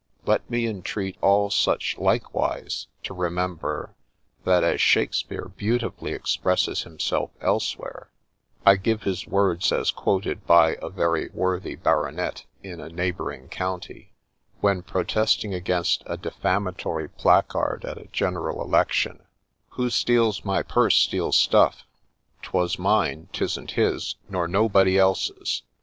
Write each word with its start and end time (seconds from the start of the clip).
—let 0.25 0.49
me 0.49 0.65
entreat 0.65 1.15
all 1.21 1.51
such 1.51 1.95
likewise 1.99 2.87
to 3.03 3.13
remember, 3.13 3.93
that 4.45 4.63
as 4.63 4.81
Shakespeare 4.81 5.49
beautifully 5.49 6.11
expresses 6.13 6.81
himself 6.81 7.29
elsewhere— 7.39 8.09
I 8.65 8.77
give 8.77 9.03
his 9.03 9.27
words 9.27 9.71
as 9.71 9.91
quoted 9.91 10.47
by 10.47 10.75
a 10.81 10.89
very 10.89 11.29
worthy 11.35 11.75
Baronet 11.75 12.45
in 12.63 12.79
a 12.81 12.89
neighbouring 12.89 13.47
county, 13.49 14.15
when 14.59 14.81
protesting 14.81 15.53
against 15.53 16.01
a 16.07 16.17
defamatory 16.17 17.07
placard 17.07 17.85
at 17.85 17.99
a 17.99 18.07
general 18.11 18.63
election 18.63 19.23
—'Who 19.77 19.91
steals 19.91 20.43
my 20.43 20.63
purse 20.63 20.95
steals 20.95 21.35
stuff!— 21.37 21.83
'Twos 22.41 22.79
mine— 22.79 23.29
"tisn't 23.33 23.73
his— 23.73 24.15
nor 24.31 24.47
nobody 24.47 24.97
else's 24.97 25.61